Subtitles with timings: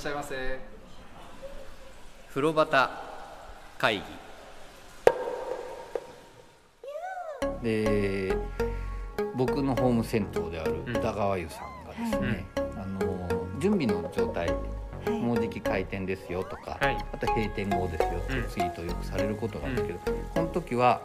[0.00, 0.58] しゃいませ。
[2.30, 2.88] 風呂端
[3.76, 4.02] 会議。
[7.62, 8.34] で
[9.34, 10.96] 僕のホーム銭湯であるうん。
[10.96, 12.60] 宇田川湯さんがですね、あ
[13.04, 14.50] の準備の状態
[15.06, 16.96] もうじき開店ですよとか、はい。
[17.12, 19.74] あと閉店後ですよっていうツイートをよくされることがある。
[19.74, 19.76] ん。
[19.76, 21.02] ですけど、この時は、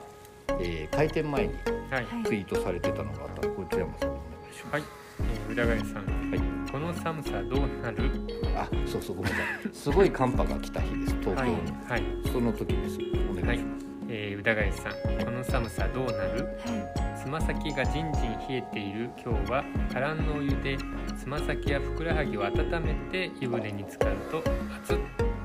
[0.62, 1.54] えー開店前に
[1.92, 4.74] はい、ツイートされてたのがあったこちらもさんお願いします。
[4.74, 4.84] はい。
[5.20, 8.12] えー宇田川さん、はいこの寒さどうなる？
[8.54, 9.74] あそうそうごめんなさい。
[9.74, 11.56] すごい寒波が来た日です東京はいに、
[11.88, 12.98] はい、その時です。
[13.32, 14.92] お願いします、えー宇田川さん
[15.24, 16.50] この寒さどうなる？
[17.16, 19.64] つま先がじんじん冷えている今日は
[19.94, 20.78] カランのお湯で
[21.18, 22.52] つま先やふくらはぎを温
[22.82, 24.44] めて湯船に浸かると
[24.84, 24.98] 熱っ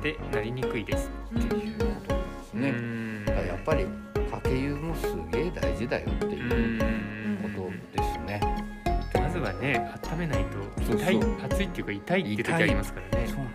[0.03, 1.13] てなりにくいです。
[1.37, 2.75] っていうことですね、
[3.47, 3.85] やっぱり
[4.29, 6.31] かけ湯もすげえ大事だよってう。
[6.31, 6.80] いう
[9.61, 11.43] ね温めないと痛いそう。
[11.43, 13.27] 熱いっていうか痛いって時ありますからね。
[13.27, 13.51] そうなん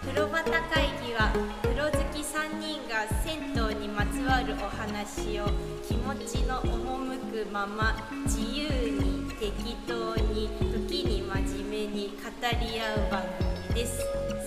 [0.00, 5.46] 風呂端会議は風呂好き3人が銭湯にまつわるお話を
[5.86, 10.50] 気持ちの赴くまま自由に適当に
[10.88, 13.22] 時に真面目に語り合う番
[13.68, 13.98] 組です。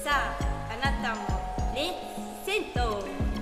[0.03, 1.21] さああなたも
[1.73, 1.93] レッ
[2.45, 3.34] 銭湯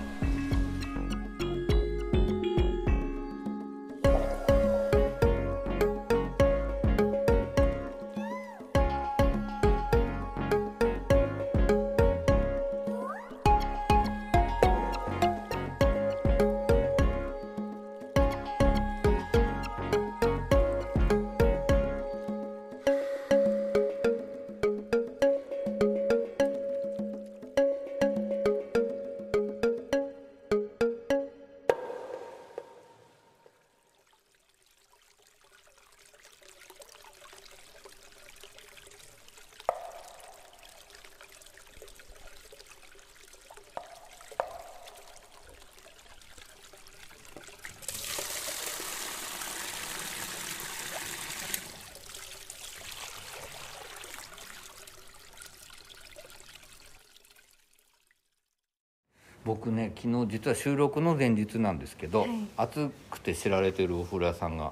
[59.45, 62.29] 僕ね昨日実は収録の前日なんですけど、はい。
[62.57, 64.71] 暑くて知られてるお風呂屋さんが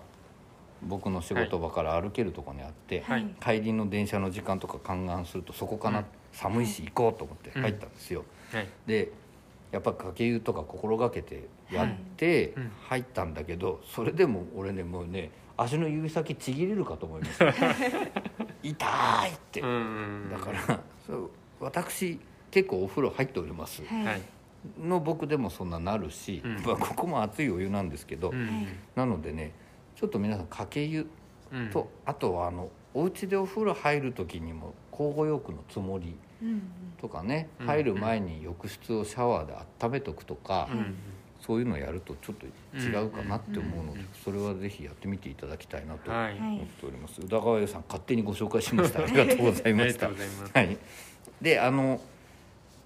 [0.83, 3.25] 僕の仕事場から歩けるところにあって、はい。
[3.41, 6.05] 帰りの電車の時間とか勘案するとそこかな、うん。
[6.31, 8.67] 寒いし行こうと思って入ったんですよ、はい。
[8.87, 9.11] で
[9.71, 12.71] やっぱかけ湯とか心がけてやってうん。
[12.87, 17.45] 入ったんだけど、それでも俺ねもうね足の指先ちぎれるかと思いました
[18.63, 21.29] 痛いって、だからそう
[21.59, 24.05] 私結構お風呂入っております、はい。
[24.05, 24.21] はい
[24.79, 26.63] の僕でもそんななるし、うん。
[26.63, 28.67] まあ、ここも熱いお湯なんですけど、うん。
[28.95, 29.53] なのでね
[29.95, 31.07] ちょっと皆さんかけ湯
[31.51, 31.69] うん。
[31.69, 36.61] と、あとはあのお家でお風呂入る時にも交互浴のつもりうん
[36.99, 37.67] とかねうん。
[37.67, 40.95] 入る前に浴室をシャワーで温めとくとか、うん。
[41.41, 42.45] そういうのやるとちょっと
[42.78, 49.01] 違うかなって思うので、うんそれはぜひやってみていただきたいなとはい、はい思っております、宇田川湯さん勝手にご紹介し ました。
[49.01, 50.51] ありがとうございありがましたとうございます。
[50.53, 50.78] はい、
[51.41, 51.99] であの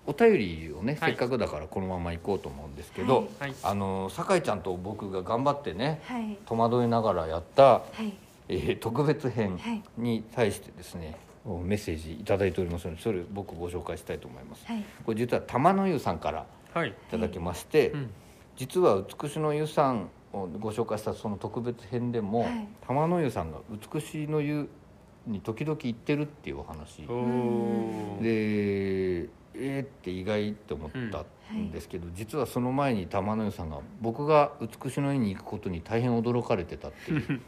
[0.08, 1.12] お便りをね、はい。
[1.12, 3.50] せっかくだからこのまま行こうと思うんですけど、はい。
[3.50, 3.56] はい。
[3.64, 6.38] あの酒井ちゃんと僕が頑張ってねはい。
[6.46, 8.14] 戸惑いながらやった、はい。
[8.48, 9.84] えー特別編はい。
[9.98, 14.66] に対してですねメッセージいただいておりますのでそれ僕ご紹介したいと思います。
[14.66, 14.84] はい。
[15.06, 18.10] これ実は玉の湯さんからはい、いただきまして、うん。
[18.58, 22.68] 実は美しの湯さんをご紹介したその特別編でも、はい。
[22.86, 23.60] 玉の湯さんが
[23.94, 24.68] 美しの湯
[25.26, 27.08] に時々行ってるっていうお話。
[28.22, 37.42] でえー、って意外って思ったんですけど、実はその前に玉の湯さんが僕が美しの湯に行くことに大変驚かれてたっていう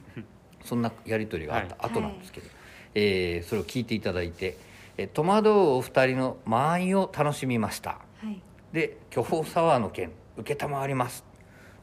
[0.63, 2.47] そんなやり取りがあった後なんですけど、
[2.95, 4.57] えーそれを聞いていただいて
[4.97, 8.41] 「えー戸惑うお二人の間合いを楽しみました」はい。
[8.73, 10.11] で「巨峰サワーの件
[10.45, 11.25] 承ります」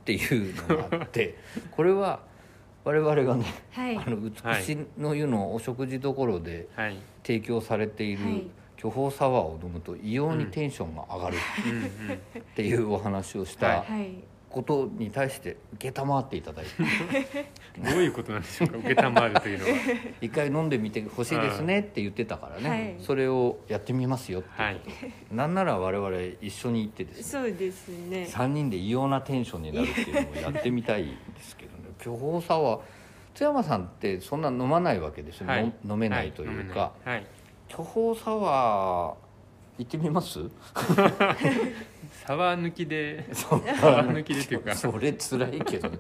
[0.01, 1.37] っていうのがあって
[1.73, 2.21] これは
[2.85, 3.97] 我々がね、はい。
[3.97, 8.43] あの美しの湯のお食事処ではい、提供されているはい
[8.84, 11.36] 巨峰サワーを飲むと異様にテンションが上がる。
[12.38, 14.10] っていうお話をしたはい。
[14.50, 16.70] ことに対して承っていただいて。
[17.82, 19.70] どういうことなんでしょうか、受けたまわるというのは。
[20.20, 22.94] 一回飲んでみてほしいですねって言ってたからね、はい。
[23.00, 24.90] それをやってみますよってはいいうこ
[25.31, 27.22] と、なんなら我々一緒に行ってですね。
[27.22, 28.28] そうですね。
[28.31, 31.84] 3人で異様なテンションになるっていうのをやってみたいんですけどね。
[31.98, 32.81] 巨峰サワー
[33.34, 35.72] 津山さんってそんな飲まないわけですよ、はい。
[35.84, 37.14] の飲めないというか、はい。
[37.14, 37.26] はい、
[37.76, 40.38] 巨峰サワー行ってみます？
[42.25, 44.76] サワー抜きで、サワー抜きでっていうか。
[44.76, 45.99] それ辛いけどね。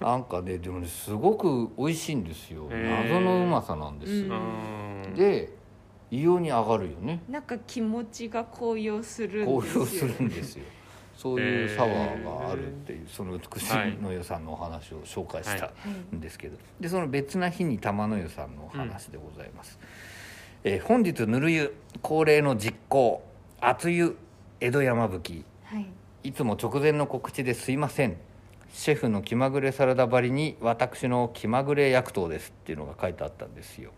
[0.00, 2.68] なんかねでもねすごく美味しいんですよ。
[2.68, 4.38] 謎のうまさなんですよ、う
[5.10, 5.14] ん。
[5.14, 5.50] で
[6.10, 7.22] 異様に上がるよね。
[7.28, 9.80] なんか気持ちが高揚するん高ですよ。
[9.82, 10.64] 揚するんですよ。
[11.16, 15.70] そういうサワーがあるっていうその美しいの湯さんのお話を紹介した
[16.12, 16.56] んですけど。
[16.80, 19.78] でその別な日に玉の湯さんのお話でございます、
[20.64, 23.22] えー本日ぬる湯恒例の実行
[23.60, 24.16] 熱湯
[24.60, 25.44] 江戸山吹。
[25.64, 25.86] はい。
[26.24, 28.16] いつも直前の告知ですいません
[28.72, 33.90] シェフの気まぐれサラダばりに私の気まぐれ薬湯ですっていうのが書いてあったんですよ、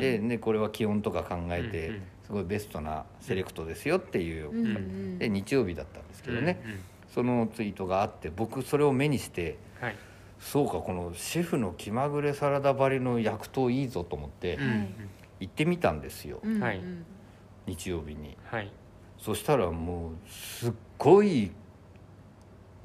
[0.00, 6.78] でねこれは気温とか考えて、うんうんすごいベストなセレクトですよっていう、うんうんで日曜日だったんですけどね、うんうん。
[7.12, 9.96] そのツイートがあって僕それを目にしてはい。
[10.38, 14.94] そうかこのシェフの気まぐれサラダばりの薬湯いいぞと思ってうんうん
[15.42, 16.80] 行ってみたんですよ、はい。
[17.66, 18.36] 日曜日に。
[18.44, 18.70] はい。
[19.18, 21.50] そしたらもうすっごい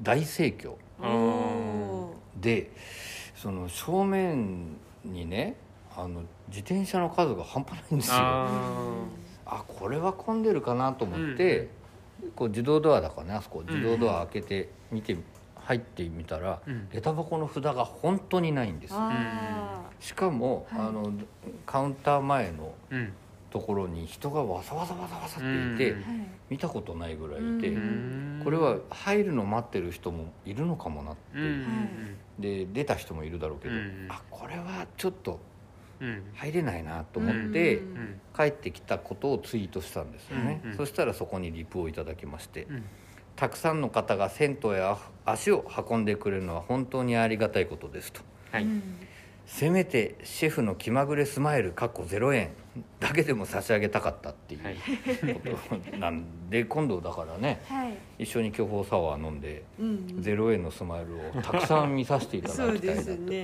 [0.02, 0.74] 大盛況。
[1.00, 2.70] おで
[3.36, 5.56] その正面にね
[5.96, 8.16] あの自転車の数が半端ないんですよ。
[8.16, 8.46] あ
[9.46, 11.68] あこれは混んでるかなと思って、
[12.34, 15.16] こう自動ドアだからねあそこ自動ドア開けて見て
[15.68, 16.88] 入ってみたら、うん。
[16.90, 18.94] 下駄箱の札が本当にないんです
[20.00, 20.80] しかも、はい。
[20.88, 21.12] あの
[21.66, 22.72] カウンター前の
[23.50, 25.94] ところに人がわさわさわさわさっていて、
[26.48, 28.40] 見たことないぐらいいて、うん。
[28.42, 31.16] これは入るの待ってる人もいるのかもなっ
[32.38, 34.06] て、で出た人もいるだろうけど、うん。
[34.08, 35.38] あこれはちょっと
[36.00, 36.22] うん。
[36.32, 37.82] 入れないなと思って、
[38.34, 40.70] 帰ってきたことをツイートしたんですよね、うん。
[40.70, 40.76] うん。
[40.78, 42.84] そしたらそこにリプをいただきまして、うん
[43.38, 48.20] たくさんの方が銭湯へ足を運んでくれるのは本当にありがたいことですと。
[48.50, 48.64] はい。
[48.64, 48.82] うん。
[49.46, 52.50] せめてシェフの気まぐれスマイルかっこ0円
[53.00, 54.76] だけでも差し上げたかったっていうはい。
[55.34, 55.40] こ
[55.90, 57.98] となんで今度だからねはい。
[58.18, 62.96] 一緒に巨峰サワー飲んでうん0円のスマイルをたくさん見させていただきたい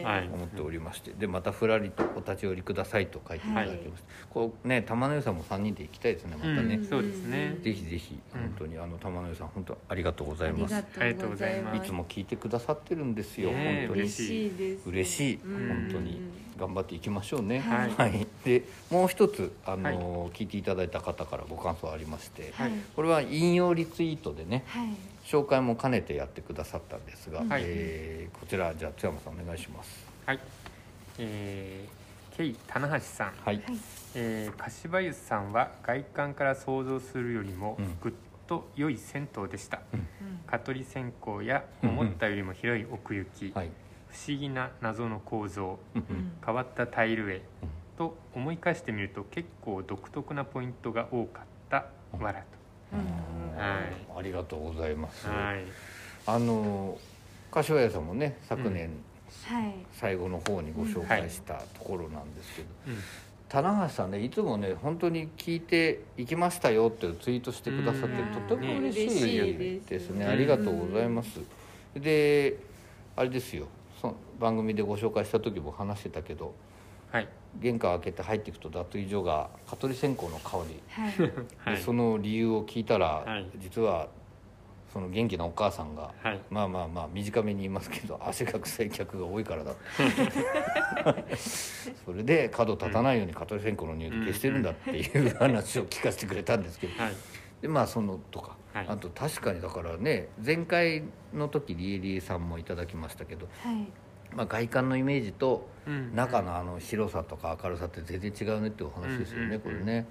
[0.02, 7.56] なと思っておりましてでまたふらりとお立ち寄りくださいと書いていただきました、こうね玉の湯さんも3人で行きたいですねまたね、うんそうですね。
[7.62, 10.74] ぜひぜひうん本当にあの玉の湯さん本当ありがとうございます。
[10.74, 11.78] ありがとうございます。
[11.78, 11.80] い。
[11.86, 13.86] つも聞いてくださってるんですよ、本当に。
[14.02, 14.88] 嬉しいです。
[14.88, 15.40] 嬉しい。
[15.44, 15.68] うん。
[15.68, 16.20] 本当に
[16.58, 17.60] 頑張っていきましょうね。
[17.60, 18.26] はい。
[18.44, 20.30] でもう一つあの、はい。
[20.30, 22.72] 聞いていただいた方からご感想ありまして、はい。
[22.94, 24.88] これは引用リツイートでねはい。
[25.24, 27.62] 紹介も兼ねてやってくださったんですが、はい。
[27.64, 30.06] えーこちらじゃあ津山さんお願いします。
[30.26, 30.40] はい。
[31.18, 33.32] えー、ケイ棚橋さん。
[33.44, 33.64] はい、はい。
[34.14, 37.96] えー、柏湯さんは外観から想像するよりもうん。
[38.02, 38.12] ぐっ
[38.46, 40.06] と良い銭湯でした、うん。
[40.46, 43.70] 蚊取り線香や思ったよりも広い奥行き、はい
[44.14, 46.04] 不思議な謎の構造うん。
[46.08, 47.40] うん変わったタイル絵
[47.96, 51.86] と思い返してみると結構独特なポイントが多かった
[52.18, 52.44] わら
[52.92, 53.58] うん。
[53.58, 54.18] はい。
[54.18, 55.64] ありがとうございます、とはい。
[56.26, 56.98] あの
[57.50, 58.90] 柏屋さんもね昨年
[59.46, 59.74] はい。
[59.92, 62.96] 最後の方にご紹介したところなんですけど、うん。
[63.48, 68.48] 棚橋さんねいつもね本当に聞いて行きましたよってツイートしてくださってうん。
[68.48, 69.38] とても嬉しい
[69.78, 70.24] いですね。
[70.26, 70.30] うん。
[70.30, 71.40] ありがとうございます。
[71.96, 72.58] で
[73.16, 73.66] あれですよ
[74.38, 76.54] 番組でご紹介した時も話してたけど
[77.14, 77.28] はい。
[77.60, 80.82] 玄関開けて入っていくと脱衣所が蚊取り線香の香り。
[80.88, 81.12] はい。
[81.64, 81.76] はい。
[81.76, 83.48] でその理由を聞いたら、はい。
[83.58, 84.08] 実は
[84.92, 86.40] その元気なお母さんが、はい。
[86.50, 89.74] まあまあまあ短めに言いますけど 汗が臭い客が多いからだ
[92.04, 97.00] それで角立たないように蚊取り線香の匂いで消してるんだっていう話を聞かせてくれたんですけど。
[97.00, 97.12] はい。
[97.62, 98.86] でまあそのとか、はい。
[98.88, 103.86] あと確かにだからね前回の時リエリエさんもいただきましたけど、はい
[104.36, 110.06] まあ、外観のイメージとうん中のあの広さとか明るさって全然違うねっていうお話ですよね、これね。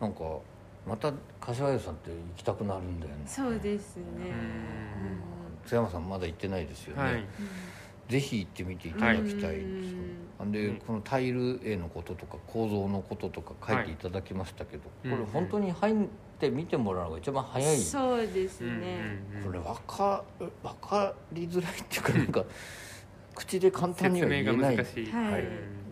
[0.00, 0.20] なんか
[0.86, 3.22] また柏屋さんって行きたくなるんだよね。
[3.26, 4.02] そうですね。
[5.66, 7.24] 津山さんまだ行ってないですよね、はい。
[8.08, 9.92] ぜひ行ってみていただきたいんです。
[9.92, 9.98] よ、
[10.38, 10.76] なんで、うん。
[10.76, 15.18] このタイル絵のこととか構造のこととか書いていただきましたけど、はい。
[15.18, 15.94] これ本当に入っ
[16.38, 19.20] て見てもらうのが一番早い、そうですうんね。
[19.44, 22.44] これ分か分かりづらいっていうかなんか
[23.38, 24.76] 口で簡単には言えない。
[24.76, 24.84] はい。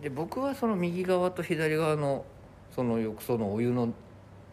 [0.01, 2.25] で僕はその右側と左側の
[2.75, 3.93] その浴槽のお湯の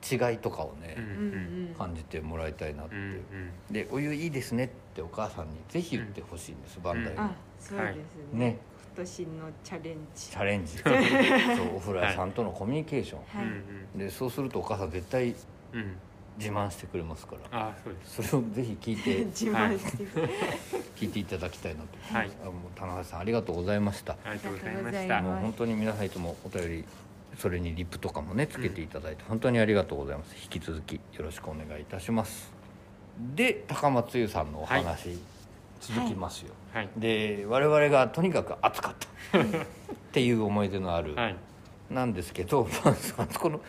[0.03, 1.09] 違いとかをね、うんうん。
[1.09, 3.73] うん感じてもらいたいなって、うんうん。
[3.73, 7.97] でお湯いいですねってお母さんにぜひ言ってほしいんです、バンダイに、あそうです
[8.33, 8.51] ね。
[8.51, 8.59] ね。
[8.97, 9.29] 今年の
[9.65, 10.29] チャレンジ。
[10.31, 10.79] チャレンジ。
[10.79, 13.47] そうお風呂屋さんとのコミュニケーション、はい。
[13.47, 15.35] うんでそうするとお母さん絶対
[15.73, 15.97] うんうん
[16.39, 17.69] 自慢してくれますから。
[17.69, 18.29] あそうです。
[18.29, 20.05] それをぜひ聞いて 自慢して
[20.97, 22.31] 聞いていただきたいなと、はい。
[22.43, 24.17] あもう棚橋さんありがとうございました。
[24.25, 25.21] ありがとうございました。
[25.23, 26.85] もう本当に皆さんいつもお便り
[27.39, 30.35] それにリップとかもねつけていただいて本当にありがとうございます。
[30.43, 32.53] 引き続きよろしくお願いいたします。
[33.35, 35.19] で高松優さんのお話、
[35.81, 36.89] 続きますよ、はい。
[36.97, 39.39] で我々がとにかく暑かった。
[39.39, 39.41] っ
[40.13, 41.37] ていう思い出のある、はい。
[41.91, 43.61] なんですけど、 まあ、あそこの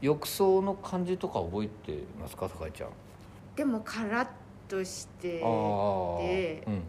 [0.00, 2.90] 浴槽の感じとか覚えてますか酒井ちゃん？
[3.56, 4.28] でもカラッ
[4.68, 6.82] としてでうん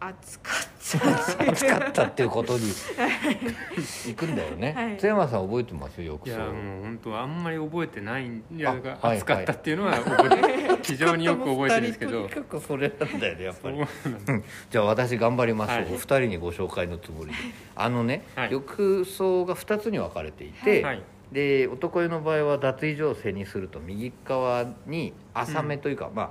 [0.00, 2.64] 暑かった暑かったっていうことに
[4.06, 4.96] 行くんだよね、はい。
[4.98, 12.10] 津山さん覚えてますよ浴槽いやもう本当あんまり覚えてないんいや暑かったっていうのは覚えて、 非常によく覚えてるんですけど。
[12.10, 13.78] とにかくそれなんだよねやっぱり。
[14.70, 15.86] じゃあ私頑張ります、はい。
[15.90, 17.36] お二人にご紹介のつもりで。
[17.74, 18.52] あのね、はい。
[18.52, 26.30] 浴槽が2つに分かれていて、はいで男湯の場合は脱衣所を背にすると右側に浅めというか、まあ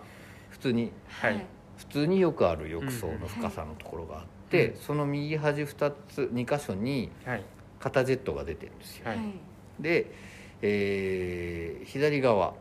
[0.50, 1.46] 普通にはい。
[1.78, 4.78] 普通によくある浴槽の深さのところがあって、うん。
[4.78, 7.44] その右端2つ2箇所にはい。
[7.80, 9.20] 肩ジェットが出てるんですよ、はい。
[9.80, 10.12] で、
[10.62, 12.54] えー左側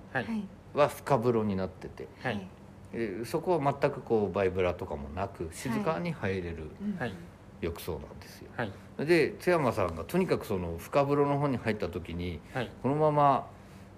[0.74, 2.46] は深風呂になってて、はい。
[2.92, 6.96] えーそこは全くこうバイブラとかもなく静かに入れるうん。
[6.98, 7.14] はい
[7.62, 8.72] 浴槽なんですよ、はい。
[9.06, 12.70] で津山さんがとにかくその深風呂の方に入った時にはい。
[12.82, 13.46] このまま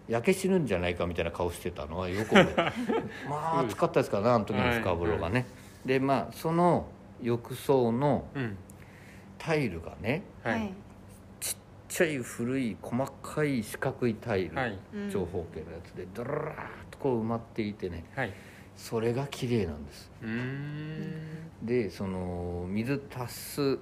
[0.07, 2.35] 焼け死ぬんじゃないかみたいな顔してたのはよく
[3.29, 5.47] まあ暑かったですからねあの時の深風呂がね、
[5.85, 6.87] でまあその
[7.21, 8.57] 浴槽のうん。
[9.37, 10.61] タイルがねはい。
[10.61, 10.73] はい
[11.41, 11.57] ちっ
[11.89, 14.79] ちゃい古い細かい四角いタイル、はい。
[14.95, 16.55] うん長方形のやつでドラーッ
[16.91, 18.05] とこう埋まっていてね。
[18.15, 18.33] はい。
[18.77, 20.11] それが綺麗なんです
[21.65, 23.79] でその水足す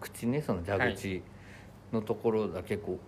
[0.00, 1.22] 口ねその蛇口
[1.92, 2.98] のところだけこ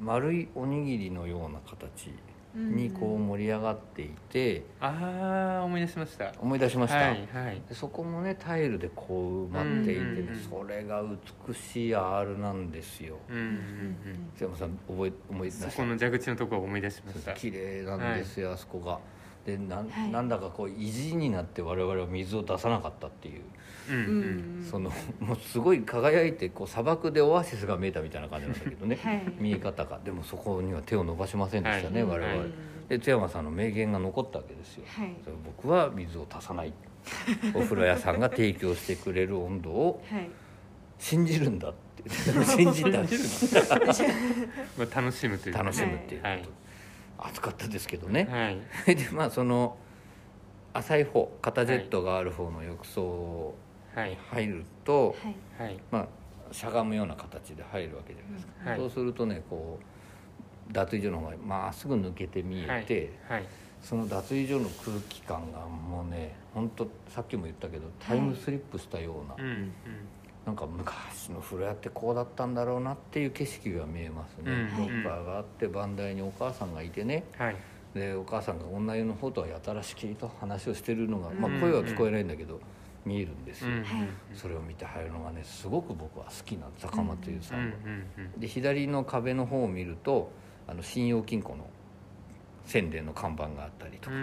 [0.00, 2.12] う丸いおにぎりのような形
[2.54, 4.62] にこう盛り上がっていて。
[4.80, 6.32] ああ思い出しました。
[6.40, 7.62] 思い出しました、はいはい。
[7.68, 10.36] でそこもねタイルでこう埋まっていてね、うんうんうん。
[10.40, 11.02] それが
[11.48, 13.16] 美しい R なんですよ。
[13.28, 13.56] うんうんうん。
[14.36, 15.70] 津山さん覚え思い出した？
[15.70, 17.32] そこの蛇口のところを思い出しました。
[17.32, 19.00] 綺麗なんですよ、あそこが
[19.46, 20.10] でなん,、はい。
[20.10, 23.42] なんだかこう意地になって我々は水を出さなかったっていう、
[23.88, 29.22] うんううんんそのもうすごい輝いてこう砂漠でオアシスが見えたみたいな感じなんだけどね、はい。
[29.38, 30.00] 見え方が。
[30.04, 32.18] でもそこには手を伸ばしませんでしたね、はい。
[32.18, 32.50] 我々、はい。
[32.88, 34.84] で津山さんの名言が残ったわけですよ、
[35.44, 36.72] 僕は水を足さない。
[37.54, 40.28] お風呂屋さんが提供してくれる温度をはい。
[40.98, 41.76] 信じるんだって。
[42.44, 42.90] 信じた。
[44.76, 46.48] まあ楽しむというか楽しむっていうこと、はい
[47.18, 48.94] 暑かったですけどね、はい。
[48.96, 49.76] でまあその
[50.72, 53.54] 浅い方肩ジェットがある方の浴槽
[53.94, 54.18] はい。
[54.30, 55.16] 入ると、
[55.58, 55.64] はい。
[55.64, 55.80] はい。
[55.90, 56.08] まあ
[56.52, 58.78] しゃがむような形で入るわけじゃないですか、はい。
[58.78, 63.44] そうするとねこう脱衣所の方がまっすぐ抜けて見えて、はい。
[63.80, 69.72] その脱衣所の空気感がもうね本当さっきも言ったけどタイムスリップしたような、うんうん
[70.46, 77.24] なんか昔の風呂屋ってこうだったんだろうなっていう景色が見えますね、うんロッカーがあって番台にお母さんがいてね。
[77.36, 77.56] はい。
[77.94, 82.60] でお母さんが女湯の方とはやたらしきりと話をしてるのが、まあうん、声は聞こえないんだけど、
[83.06, 83.70] 見えるんですよ、
[84.34, 90.30] それを見て入るのがねすごく僕は好きな坂松湯さうんで左の壁の方を見ると
[90.68, 91.66] あの信用金庫の
[92.66, 94.16] 宣伝の看板があったりとか、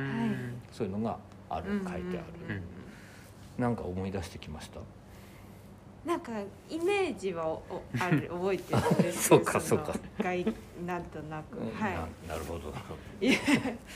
[0.72, 1.18] そういうのが
[1.50, 2.62] ある書いてある、うん。
[3.58, 4.80] なんか思い出してきました
[6.06, 6.32] なんか
[6.70, 9.94] イメージはおおある 覚えてるんですそうかそうか。
[9.94, 10.46] の外
[10.86, 11.58] なんとなく。
[11.60, 12.72] はななるほど。
[12.72, 13.42] なるほいいど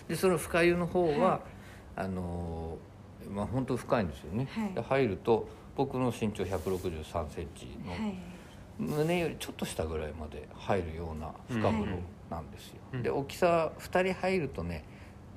[0.08, 1.42] でその深湯の方は、
[1.96, 2.98] あのー
[3.30, 4.74] まあ本当深いんですよね、はい。
[4.74, 8.16] で入ると僕の身長1 6 3センチの、はい。
[8.80, 11.98] 胸よりちょっと下ぐらいまで入るような深風呂
[12.30, 13.04] なんですよ、うん。
[13.04, 14.86] で大きさ2人入るとね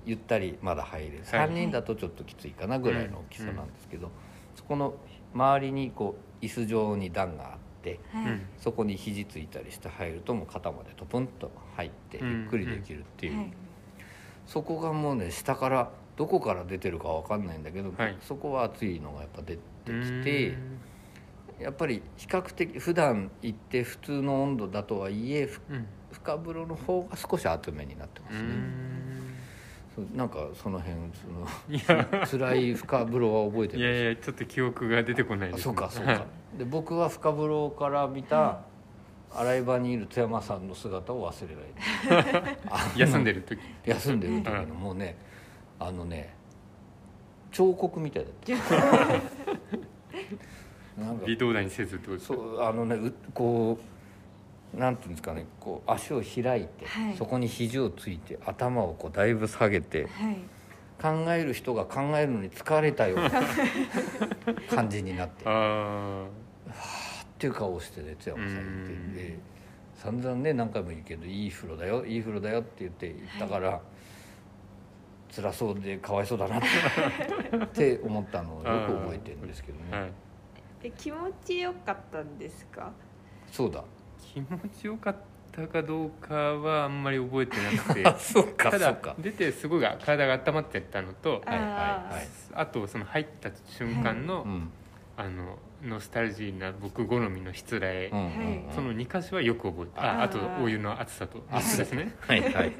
[0.06, 1.16] ゆったりまだ入れる。
[1.18, 1.24] はい。
[1.24, 4.10] 3人だとちょっときついかなぐらいの大きさなんですけど、
[4.54, 4.94] そこの
[5.34, 8.32] 周りにこう椅子状に段があってはい。
[8.32, 8.42] うん。
[8.58, 13.52] そこに肘ついたりして入るともう肩までトプンと入ってうんゆっくりできるっていう、はい。
[14.46, 18.16] そこがもうね下からどこから出てるかわかんないんだけど、はい。
[18.20, 20.02] そこは熱いのがやっぱ出てうん。
[20.02, 20.54] きて。
[21.60, 25.86] やっぱり比較的普段行って普通の温度だとはいえふうん。
[26.10, 28.48] 深風呂の方が少し厚めになってまうすね、
[30.14, 30.96] なんかその辺
[31.70, 32.08] いそや。
[32.12, 35.60] の辛い深風呂は覚えていやいやちょっと記憶が出てこないです。
[35.60, 36.26] あそうかそうはいか。
[36.58, 38.60] で僕は深風呂から見た
[39.32, 42.58] 洗い場にいる津山さんの姿を忘れない。
[42.68, 43.60] あ の休んでる時。
[43.84, 45.16] 休んでる時のもうね
[45.78, 46.34] あのね
[47.52, 49.20] 彫刻みたいだった。
[51.00, 53.99] なんか微動だにせずってことですそかうあのねうこう
[54.74, 57.16] なんていうんですかねこう足を開いて、はい。
[57.16, 60.36] そこに肘をついて頭をこうだいぶ下げてはい。
[61.00, 63.30] 考える人が考えるのに疲れたような
[64.68, 65.44] 感じになって。
[65.44, 66.26] っあ
[67.38, 69.38] ていう顔をしてね津山さんうん言ってで
[69.94, 73.80] 散々ね何回も言うけどいい風呂だよいい風呂だよって言って言ったから、
[75.34, 80.10] 辛そうでかわいそうだなって 思ったのをよく覚えてるんですけどね、あはい。
[80.84, 82.90] え気持ちよかったんですか？
[83.50, 83.82] そうだ
[84.20, 85.16] 気持ちよかっ
[85.52, 88.04] たかどうかはあんまり覚えてなくて。
[88.06, 89.14] あそうかただそうか。
[89.18, 94.70] 出てすごい体が温まってったのとはいはいはいあとその入った瞬間の、うん。
[95.16, 98.72] あのノスタルジーな僕好みのしつらえ、うんうんうん。
[98.74, 102.14] その2箇所はよく覚えてああとお湯の熱さと熱ですね。
[102.20, 102.72] はいはいはい。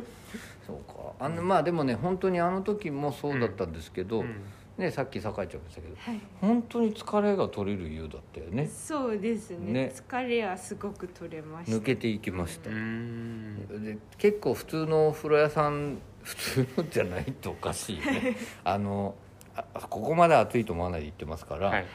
[0.66, 1.12] そうか。
[1.18, 4.42] あのまあでもね本当にあの時もそうだったんですけど、うん
[4.78, 6.20] ねさっき酒井ちゃんも言ってたけどはい。
[6.40, 8.68] 本当に疲れが取れる湯だったよね。
[8.68, 9.72] そうですね。
[9.72, 9.92] ね。
[9.94, 11.76] 疲れはすごく取れました。
[11.76, 18.36] 抜けていきました、で結構普通のお風呂屋さん 普通のじゃないとおかしいね。
[18.64, 19.14] あの
[19.54, 21.76] あここまで暑いと思わないで行ってますから、はい。
[21.76, 21.86] はい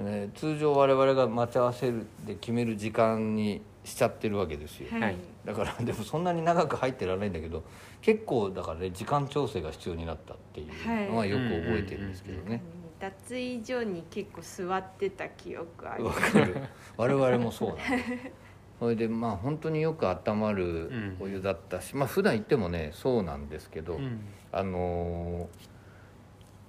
[0.00, 5.16] ね通常我々が待ち合わせるで決める時間にしちゃってるわけですよ、はい、はい。
[5.44, 7.62] だからでもそんなに長く入ってられないんだけど
[8.02, 12.62] 結構だからね時間調整が必要になったっていうのはよく覚えてるんですけどね。
[12.98, 16.56] 脱衣所に結構座ってた記憶ありわかる。
[16.98, 18.30] 我々もそうなんです。
[18.78, 24.20] それでまあ本当によく温まるお湯だったし、まあ普段行ってもねそうなんですけど、うん。
[24.52, 25.48] あの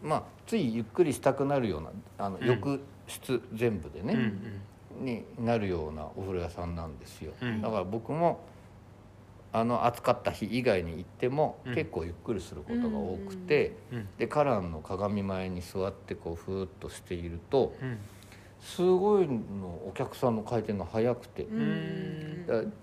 [0.04, 2.48] ーまあついゆっくりしたくなるようなあのうん。
[2.48, 7.62] 浴室全部でうんね、になるようなお風呂屋さんなんですよ、うん。
[7.62, 8.42] だから僕も
[9.54, 11.76] あの暑かった日以外に行っても、うん。
[11.76, 14.08] 結構ゆっくりすることが多くて、うん。
[14.18, 17.98] でカランの鏡前に座ってこうふーっとしているとうん。
[18.62, 21.48] すごいのお客さんの回転が速くて、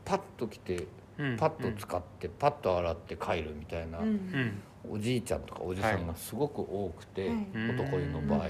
[0.04, 0.86] パッと来て
[1.18, 1.36] うん。
[1.36, 4.00] パッと使って、パッと洗って帰るみたいな、
[4.90, 7.46] おじいちゃんとかおじさんがすごく多くて、はい。
[7.70, 8.48] 男湯の場合、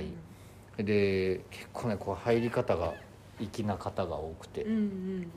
[0.82, 2.94] で結構ねこう入り方が
[3.38, 5.32] 粋な方が多くて、うんうん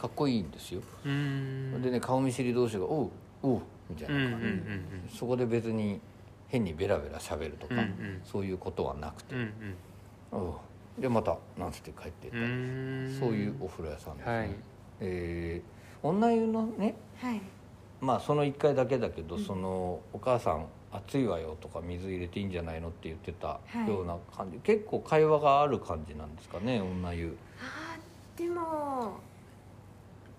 [0.00, 1.82] かっこいいんですよ、うん。
[1.82, 3.10] でね顔見知り同士が「おう
[3.42, 4.40] おう」みたいうんうんうな感
[5.08, 5.18] じ、ん。
[5.18, 6.00] そこで別に
[6.48, 8.20] 変にベラベラ喋るとか、うんうん。
[8.24, 9.34] そういうことはなくて。
[9.34, 10.38] うんう、ん。
[10.48, 10.50] お
[10.98, 11.00] う。
[11.00, 13.20] でまたなんつって帰っていった。
[13.20, 14.50] そういうお風呂屋さんですね、はい。
[15.00, 17.42] えー女湯のねはい。
[18.00, 19.44] まあその1回だけだけど、うん。
[19.44, 23.86] そのお母さん暑いわよとか水入れていいんじゃないのって言ってたはい。
[23.88, 27.36] ような感じ、結構会話がある感じなんですかね女湯。
[27.60, 29.18] あーでも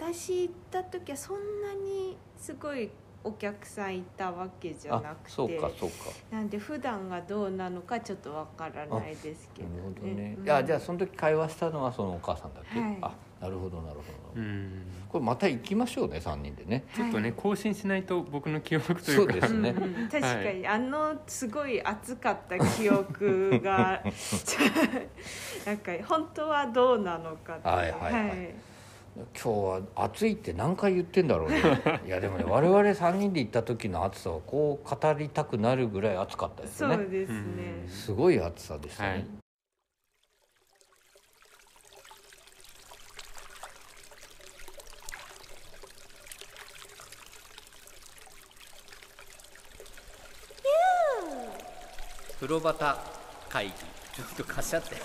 [0.02, 2.90] 私行った時はそんなにすごい
[3.24, 5.96] お客さんいたわけじゃなあくてそうかそうか。
[6.32, 10.44] なんで普段がどうなのかちょっとわからないですけなどるほどね、うん。
[10.44, 12.98] いやじゃあその時会話したのはそのお母さんだけ、はい。
[13.02, 14.02] あなるほどなるほ
[14.36, 14.86] ど、うん。
[15.08, 16.84] これまた行きましょうね3人でね。
[16.96, 19.04] ちょっとね更新しないと僕の記憶といか。
[19.06, 19.76] そううですね。
[20.12, 24.02] 確かに、あのすごい暑かった記憶が
[25.64, 27.68] なんか本当はどうなのかって。
[27.68, 28.14] はいはい。
[28.14, 28.71] はい
[29.16, 31.60] 今日は暑いって何回言ってんだろうね。
[32.08, 36.96] いやでもね我々3人で行った時の暑さはこう語りたくなるぐらい暑かったですよね。
[36.96, 37.38] そうですね、
[37.84, 39.26] うんすごい暑さでしたね、はい。
[52.40, 52.98] 風呂旗
[53.50, 53.74] 会議。
[54.14, 54.96] ちょっとかしゃって。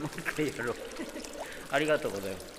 [0.00, 0.76] もう一回やろう
[1.70, 2.58] ありがとうございます。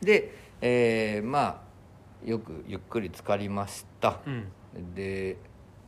[0.00, 1.62] で、えーま
[2.24, 4.20] あよくゆっくり浸かりました。
[4.26, 4.94] うん。
[4.94, 5.36] で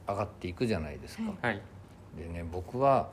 [0.06, 1.62] 上がっていくじゃないですか、はい。
[2.16, 3.10] でね僕は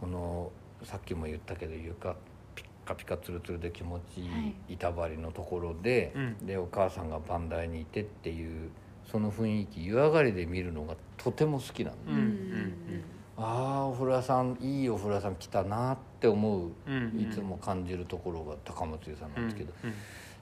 [0.00, 0.50] その
[0.82, 2.16] さっきも言ったけど床
[2.54, 4.48] ピッカピカツルツルで気持ちいはい。
[4.48, 6.46] い板張りのところで、うん。
[6.46, 8.70] でお母さんが番台にいてっていう
[9.10, 13.04] その雰囲気湯上がりで見るのがとても好きなんで、うんうん
[13.38, 17.20] ああお風呂屋さんいいお風呂屋さん来たなって思う、うんうん。
[17.20, 19.92] いつも感じるところが高松湯さんなんですけど、うん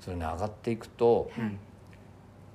[0.00, 1.50] それね上がっていくと、はい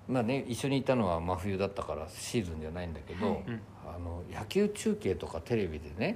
[0.07, 3.61] まあね一緒にいたのは真冬だったからシーズンじゃないんだけど、はいうん。
[3.83, 6.15] あの野球中継とかテレビでね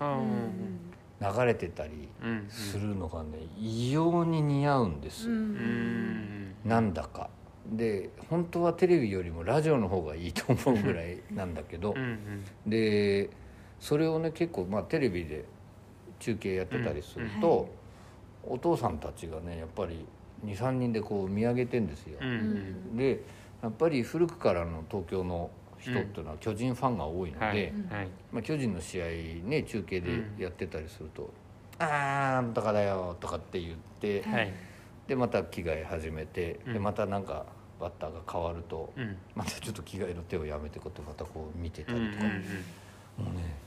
[1.22, 5.36] 流れてたりうんするのがね異様に似合うんです、うん。
[5.36, 6.56] うん。
[6.64, 7.30] なんだか。
[7.72, 12.02] で本当はテレビよりもラジオの方がいいと思うぐらいなんだけどうん
[12.66, 12.70] うん。
[12.70, 13.30] で
[13.86, 15.46] それをね結構まあテレビで
[16.18, 17.70] 中継やってたりすると、
[18.44, 20.04] お父さんたちがねやっぱり
[20.44, 22.28] 23人でこう見上げてんですよ、うん。
[22.28, 22.32] う
[22.94, 22.98] ん。
[22.98, 23.22] で
[23.62, 27.58] やっぱり古くからの東京の人っていうのは巨人ファンが多いので、はい。
[27.58, 27.74] はい。
[28.32, 29.06] まあ、巨人の試合
[29.48, 31.30] ね中継でやってたりすると
[31.78, 34.52] 「あーなんとかだよ」とかって言って、はい。
[35.08, 36.74] でまた着替え始めて、うん。
[36.74, 37.46] でまたなんか
[37.80, 39.16] バッターが変わると、うん。
[39.36, 43.65] またちょっと着替えの手をやめてこうやってまたこう見てたうんうんりとか、もうね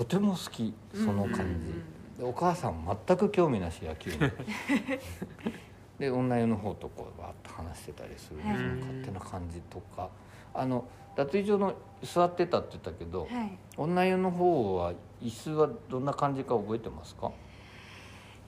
[0.00, 4.16] とても好きその感じ、でお母さん全く興味なし野球に
[6.00, 8.56] で女湯の方とこうバーッと話してたりする、はい。
[8.56, 10.08] その勝手な感じとか。
[10.54, 10.86] あの
[11.16, 13.58] 脱衣所の座ってたって言ったけど、はい。
[13.76, 17.30] 女湯の方は椅子はどんな感じか覚えてますか？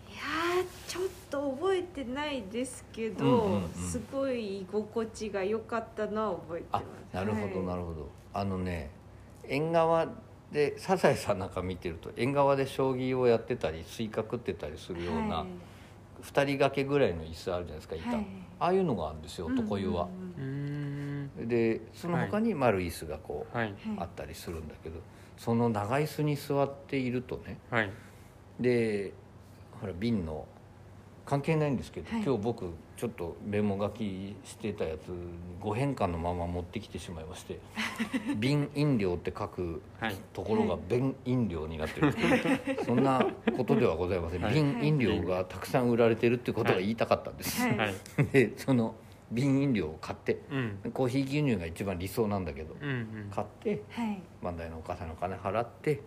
[0.09, 3.69] いやーちょっと覚えてないですけど、うんうんうん。
[3.75, 7.67] すごい居心地が良かったのは覚えてまあすなるほど、はい。
[7.67, 8.09] なるほど。
[8.33, 8.89] あのね
[9.45, 10.09] 縁側
[10.53, 15.47] でサザエさんなんか見てると縁側で将棋をやってたりスイカ食ってたりするような、はい。
[16.23, 18.27] 2人掛けぐらいの椅子あるじゃないですか板、はい。
[18.61, 21.49] ああいうのがあるんですよ男湯は、うーん。
[21.49, 23.75] でその他に丸い椅子がこう、はいはい。
[23.99, 25.01] あったりするんだけど
[25.39, 27.91] その長椅子に座っているとねはい。
[28.61, 29.15] で
[29.81, 30.47] ほら瓶の
[31.33, 32.23] 関係ないんですけど、はい。
[32.23, 32.67] 今日僕
[32.99, 35.17] ちょっとメモ書きしてたやつに
[35.63, 37.59] 5変換のまま持ってきてしまいまして
[38.37, 40.17] 「瓶飲料」って書くはい。
[40.35, 44.55] ところが「便飲料」になってるんですけど そんなことではございません、はい。
[44.55, 47.79] 瓶飲料がたくさん売られてるってことが言いたかったんです、はい。
[47.79, 47.95] はい。
[48.31, 48.95] でその
[49.31, 50.91] 瓶飲料を買ってうん。
[50.93, 53.31] コーヒー牛乳が一番理想なんだけどうんうん。
[53.31, 54.21] 買ってはい。
[54.43, 56.03] バンダイのお母さんのお金払って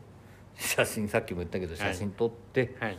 [0.55, 2.97] 写真さっきも言ったけど写真撮ってはい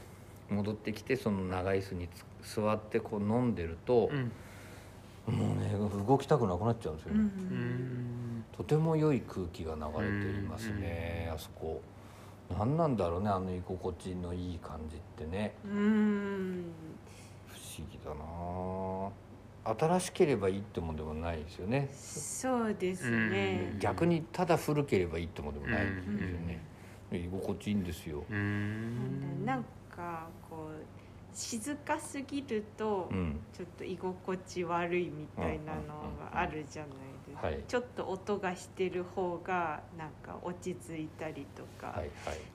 [0.50, 2.08] 戻ってきてその長い椅子に
[2.42, 4.32] つ座ってこう飲んでるとう、ん。
[5.34, 5.72] もうね
[6.06, 11.82] 動きたくなくなっちゃうんですよね、うんとても良い空気が流れていますね、あそこ。
[12.56, 15.52] 何なんだろうねあの居心地のいい感じってね。
[15.64, 16.64] うーん。
[17.48, 19.10] 不思議だな。
[19.78, 21.90] 新しければいいってもんでもないですよね。
[21.92, 23.72] そうですね。
[23.74, 23.78] うん。
[23.80, 26.62] 逆にただ古ければいいってもんでもないんですよね、
[27.12, 28.24] 居心地いいんですよ。
[28.30, 29.64] うーんなん
[29.96, 30.84] かこう
[31.34, 33.40] 静かすぎるとうん。
[33.56, 36.92] ちょっと居心地悪いみたいなのがあるじゃない
[37.26, 42.08] ですか、はいちょっと音がしてる方がなんか落ち着いたりとか、はいはい。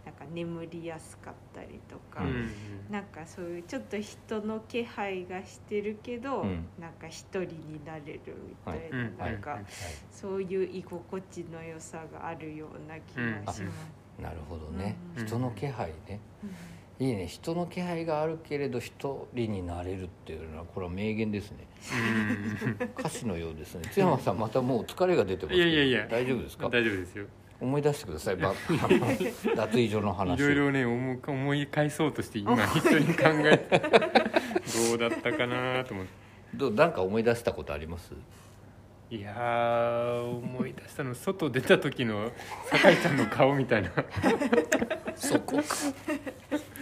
[0.05, 2.51] なんか眠りやすかったりとか、うん。
[2.89, 6.67] なんかそういうちょっと人の気配がしてるけど、うん。
[6.79, 9.33] なんか一人になれるみたいな、はい。
[9.33, 9.65] なんか、はい。
[10.11, 14.21] そういう居心地の良さがあるような気がします。
[14.21, 15.25] なるほどね、うん。
[15.25, 16.19] 人の気配ね
[16.99, 17.25] いいね。
[17.27, 21.57] 人の気配があるけれど一人になれるっていうのはこれは名言ですね。
[22.83, 22.89] うん。
[22.99, 23.89] 歌詞のようですね。
[23.91, 26.07] 津山さんまたもう疲れが出てますいやいやいや。
[26.07, 26.65] 大丈夫ですか？
[26.69, 27.25] 大丈夫ですよ。
[27.59, 28.35] 思い出してください。
[28.37, 28.53] ば
[29.55, 30.39] 脱衣所の話。
[30.39, 33.79] いろいろね思い返そうとして今 一緒に考えて。
[33.79, 36.11] どうだったかなと思って。
[36.53, 38.11] どうなんか思い出したことあります？
[39.11, 42.31] いやー思い出したの外出た時の
[42.67, 43.91] 酒井ちゃんの顔みたいな。
[45.17, 45.63] そこか。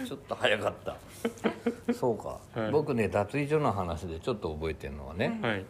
[0.06, 1.92] ちょっと早かった。
[1.92, 2.70] そうか、はい。
[2.70, 5.64] 僕ね脱衣所の話でちょっと覚えてるのはね、はい。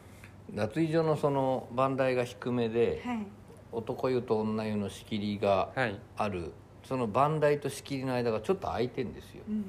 [0.52, 3.26] 脱衣所のその番台が低めで、はい。
[3.72, 6.52] 男湯と女湯の仕切りがはい、ある。
[6.84, 9.64] その番台と仕切りの間がちょっと空いてんですよ、うん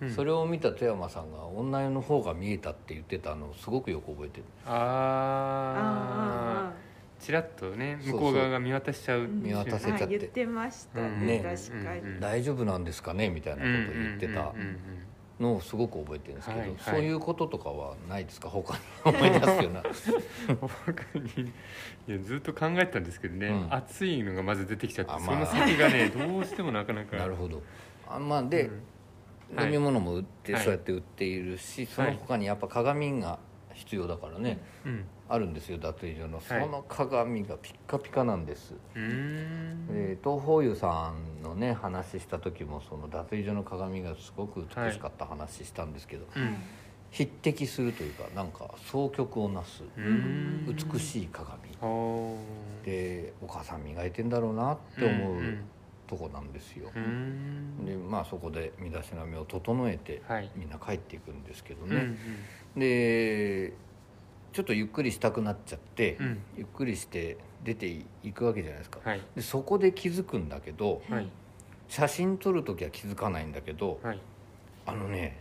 [0.00, 0.10] うん。
[0.10, 4.44] それを見た富山さんが女湯の方が見えたって言ってたのをすごくよく覚えてる。
[4.66, 4.74] ああ
[6.70, 6.72] あ
[7.20, 9.20] ちらっとね向こう側が見渡しちゃう。
[9.20, 10.04] ー見渡せちゃって。
[10.04, 11.42] あ言ってましたね,、
[12.20, 14.52] 大丈夫なんですかねみたいなことを言ってた
[15.40, 16.78] のをすごく覚えてるんですけど、はいはい。
[16.78, 18.48] そういうこととかはないですか？
[18.50, 18.80] 他に
[19.16, 19.82] 思い出すような。
[20.68, 21.52] 他に。
[22.08, 23.74] いやずっと考えてたんですけどね、うん。
[23.74, 25.46] 暑いのがまず出てきちゃって、あまあ。
[25.46, 27.16] その先がねどうしてもなかなか。
[27.16, 27.62] なるほど。
[28.06, 28.82] あまあで、うん
[29.58, 30.64] 飲み物も売って、はい。
[30.64, 33.38] そうやって売っているしその他にやっぱ鏡が
[33.72, 35.04] 必要だからね、うん。
[35.28, 36.40] あるんですよ脱衣所の。
[36.40, 36.68] そはい。
[36.68, 39.86] の鏡がピッカピカなんです、うーん。
[39.86, 46.56] で東宝湯さんのね話した時もその脱衣所の鏡がすごく美しかった話したんですけど、うん。
[47.10, 49.82] 匹敵するというかなんか双極をなす
[50.66, 51.60] 美しい鏡。
[52.84, 55.64] でお母さん磨いてんだろうなって思ううん
[56.06, 56.90] とこなんですよ、
[57.84, 60.50] でまあそこで身だしなみを整えてはい。
[60.54, 62.80] みんな帰っていくんですけどね、うんうん。
[62.80, 63.72] で
[64.52, 66.38] ちょっとゆっくりしたくなっちゃって、うん。
[66.56, 67.86] ゆっくりして出て
[68.22, 69.22] いくわけじゃないですか、はい。
[69.34, 71.28] でそこで気づくんだけどはい。
[71.88, 74.20] 写真撮る時は気づかないんだけどはい。
[74.86, 75.38] あのね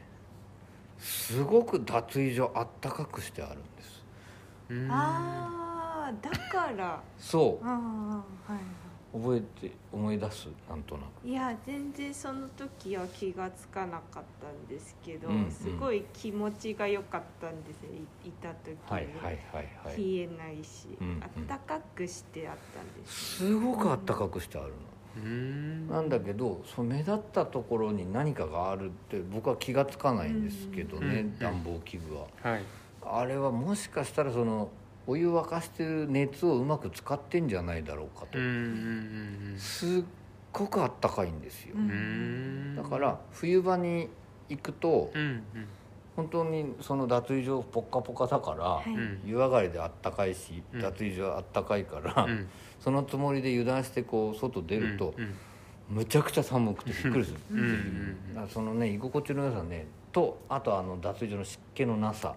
[0.98, 4.06] すごく脱衣所あったかくしてあるんです。
[4.70, 4.92] うーん。
[4.92, 7.02] ああだから。
[7.18, 7.66] そう。
[7.66, 8.62] ああはい
[9.14, 10.48] 覚えて思い出す？
[10.68, 11.28] なんとなく。
[11.28, 15.52] いや全然その時は気がつかなかったんですけど、うんうん。
[15.52, 17.90] すごい気持ちが良かったんですよ。
[18.26, 18.76] いいた時。
[18.90, 19.98] はいはいはいはい。
[19.98, 21.24] 冷えないし、うんうん。
[21.24, 24.74] あったかくしてあったんですすごくあったかくしてあるの。
[25.18, 25.88] うーん。
[25.88, 31.40] なんだけどその目立ったところに何かがあるって僕は気がつかないんですけどね、うんうん。
[31.40, 32.26] 暖房器具は。
[32.42, 32.64] はい。
[33.06, 34.70] あれはもしかしたらその
[35.06, 38.38] お湯沸かしてる熱をうまく使ってんじゃないだろうかと、
[39.58, 40.04] すっ
[40.52, 41.76] ごくあったかいんですよ、
[42.76, 44.10] だから冬場に
[44.50, 45.44] 行くとうんうん。
[46.16, 48.82] 本当にその脱衣所ポッカポカだから、
[49.26, 50.82] 湯上がりであったかいしうん。
[50.82, 52.48] 脱衣所あったかいから、うん。
[52.80, 55.36] そのつもりで油断してこう外出ると、うん
[55.90, 57.38] むちゃくちゃ寒くてびっくりする。
[58.50, 62.36] そのね居心地の良さねとあとあの脱衣所の湿気のなさ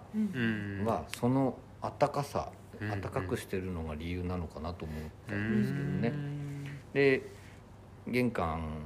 [0.85, 6.13] は、その暖かさ、うん暖かくしてるのが理由なのかなと思ったうんですけどね。
[6.93, 7.23] で
[8.07, 8.83] 玄関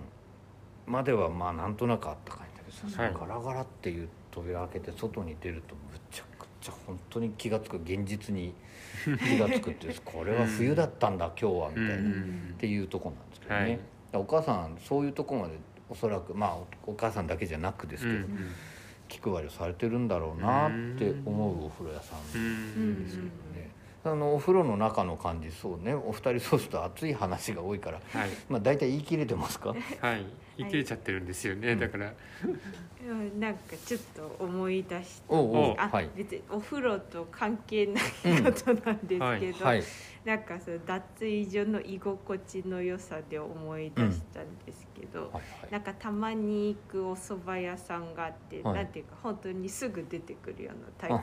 [0.88, 8.54] まではまあなんとなくあったかいんだけどさ、ガラガラっていう扉開けて外に出るとむちゃくちゃ本当に気が付く現実に
[9.04, 12.52] 気が付くっていう これは冬だったんだ今日はみたいな、うん。
[12.54, 13.80] っていうとこなんですけどね、はい。
[14.14, 15.54] お母さんそういうとこまで
[15.90, 18.50] おそらくまあおお母さんだけじゃなくですけど、うん
[19.12, 23.04] 気配りをされてるんだろうなって思うお風呂屋さんうん。
[23.04, 23.30] ですよね。
[24.04, 25.94] あのお風呂の中の感じそうね。
[25.94, 28.30] お二人そうすると熱い話が多いからはい。
[28.50, 29.70] まあ大体言い切れてますか？
[29.70, 30.26] はい。
[30.58, 32.14] 言い切れちゃってるんですよね、うんだから。
[33.08, 33.40] うん。
[33.40, 35.24] なんかちょっと思い出して。
[35.30, 35.76] おうおう。
[35.78, 36.10] あ、はい。
[36.16, 39.84] 別にお風呂と関係ないことなんですけど、はい
[40.24, 45.44] なんかその脱衣所の居心地の良さで思い出したんですけど、はいはい。
[45.72, 48.76] なんかたまに行くお蕎麦屋さんがあって、はい。
[48.76, 51.16] なんていうか本当にすぐ出てくるようなタイプ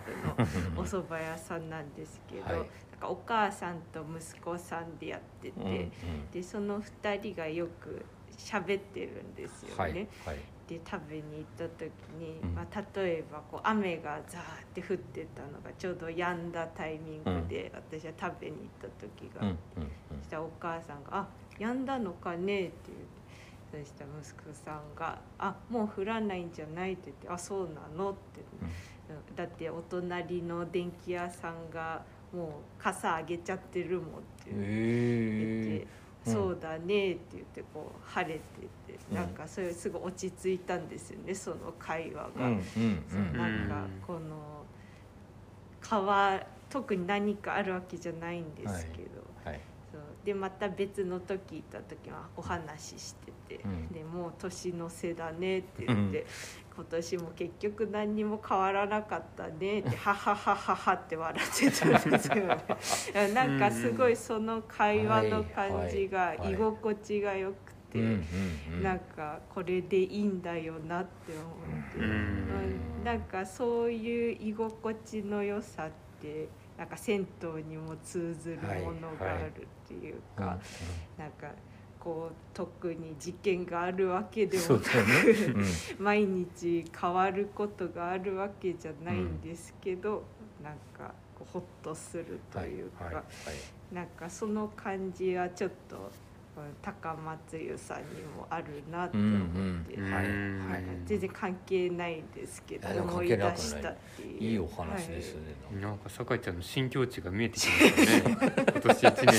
[0.77, 2.55] のお蕎麦屋さんなんですけど、はい。
[2.57, 2.65] なん
[3.01, 5.91] かお母さんと息子さんでやってて、うんうん
[6.33, 8.05] でその2人がよく
[8.37, 9.77] 喋ってるんですよね。
[9.77, 19.57] はいはいで食べに行った時に、うんまあ、例えばこう雨がザーって降ってたのがちょうど止んだタイミングで、私は食べに行った時が、うんうん
[20.21, 21.29] そしたらお母さんが「あ
[21.59, 22.75] 止んだのかね?」って
[23.73, 28.41] 言ってそしたら息子さんが「あもう降らないんじゃない?」って言って「あそうなの?」って、
[29.35, 36.08] だってお隣の電気屋さんがもう傘あげちゃってるもんってうん言って。
[36.33, 38.41] そうだねって言ってこう晴れて
[38.87, 39.17] て、うん。
[39.17, 42.49] なんかそれすごい落ち着いたんですよねその会話が。
[42.49, 42.59] なん
[43.69, 44.65] かこの
[45.81, 49.61] 川特に何かあるわけじゃないんですけど、はい。
[49.91, 50.03] そう。
[50.25, 53.89] でまた別の時行った時はお話ししてて、うん。
[53.89, 56.27] でもう年の瀬だねって言って、
[56.79, 63.35] 今年も結局何にも変わらなかったねってはははははって笑ってたんですよね。
[63.35, 67.99] なんかすごいその会話の感じが居心地がよくて、
[68.81, 75.91] なんかこれでいいんだよなって思って、うなんかそういう居心地の良さっ
[76.23, 80.59] てなんか銭湯にも通ずるものがあるっていうか、うんうん。
[81.19, 81.49] なんか
[82.09, 85.65] こう特に事件があるわけでもなそうだよね。
[85.99, 90.23] く、毎日変わることがあるわけじゃないんですけど、
[90.65, 93.31] なんかこうホッとするというか、はいはいは
[93.93, 93.95] い。
[93.95, 96.11] なんかその感じはちょっと
[96.59, 99.49] うん高松湯さんにもあるなって思っ
[99.85, 100.69] て、うんはいうん。
[100.71, 104.43] はい全然関係ないですけど思い出したっていう。
[104.43, 104.59] いい。
[104.59, 105.41] お話ですね、
[105.81, 108.37] なんか酒井ちゃんの新境地が見えてきましたね。
[108.39, 109.35] 今年一年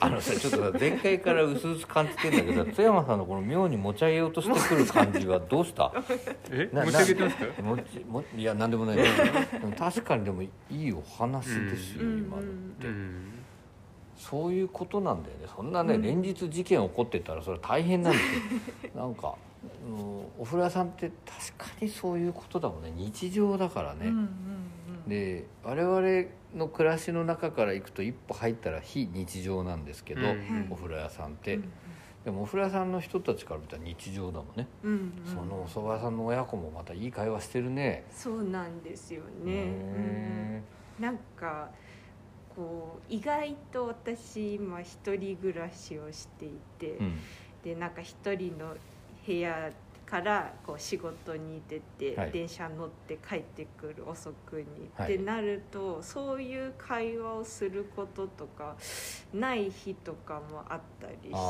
[0.00, 5.92] あのさちょっとさ前回から薄々感じてんだけど津山さんのこの妙に持ち上げようとしてくる感じはどうした？
[6.50, 7.62] えな持ち上げてますか？
[7.62, 9.02] な持ちもいや何でもないで
[9.64, 12.18] も確かにでもいいお話ですよ、うん。
[12.18, 12.44] 今のっ
[12.80, 13.43] て、うん
[14.30, 15.46] そういうことなんだよね。
[15.54, 16.02] そんなね、うん。
[16.02, 18.90] 連日事件起こってたらそれは大変なんですよ。
[18.96, 19.34] なんか
[19.86, 21.10] うんお風呂屋さんって
[21.56, 22.92] 確かにそういうことだもんね。
[22.96, 25.08] 日常だからね、うんうんうん。
[25.08, 30.68] で我々の暮らしの中から行くと一歩入ったら非日常なんですけど、うん。
[30.70, 31.72] お風呂屋さんって、うん
[32.24, 35.12] でもお風呂屋さんの人たちから見たら日常だもんね、うんうん。
[35.26, 38.04] そのお蕎麦屋さんの親子もまたいい会話してるね。
[38.10, 40.62] そうなんですよね、へ
[40.98, 41.04] うん。
[41.04, 41.68] なんか
[42.56, 47.18] こう意外と私今一人暮らしをしていて、ーうん。
[47.64, 48.74] でなんか一人の
[49.26, 49.70] 部屋
[50.06, 52.30] からこう仕事に出て、はい。
[52.30, 55.14] 電車乗って帰ってくる遅くに、はい。
[55.14, 58.76] ってなるとそういう会話をすることとか
[59.32, 61.40] ない日とかもあったりしてなる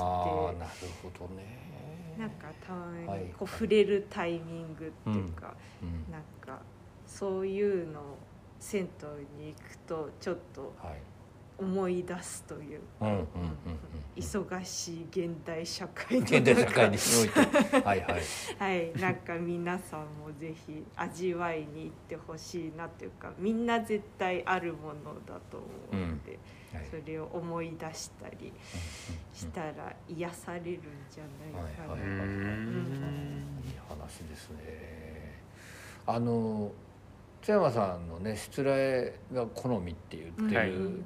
[1.03, 2.17] ほどね。
[2.19, 3.35] なんかたまにはい。
[3.37, 6.13] こう触れるタイミングっていうか、うん。
[6.13, 6.63] なんか
[7.07, 8.19] そういうのを
[8.65, 8.89] 銭
[9.39, 10.97] 湯に行くとちょっとはい。
[11.57, 12.81] 思い出すという
[14.17, 17.41] 忙しい現代社会の現代社会に中おいて。
[17.79, 18.23] はいはい。
[18.59, 25.59] はい、なんか皆さんもぜひ味わいに行ってほしいなというかみんな絶対あるものだと
[25.93, 26.41] 思うので、
[26.73, 26.87] はい。
[26.91, 28.53] それを思い出したり
[29.33, 35.41] したら癒されるんじゃないかな、はいいい話ですね。
[36.07, 36.73] あの
[37.45, 40.71] 津山さんのねしつらえが好みって言ってはい。
[40.71, 41.03] る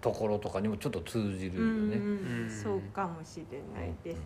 [0.00, 2.42] ところとかにもちょっと通じるようんね、うん。
[2.42, 2.50] うん。
[2.50, 4.22] そうかもしれないですね。